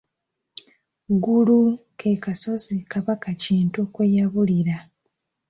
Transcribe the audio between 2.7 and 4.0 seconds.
Kabaka Kintu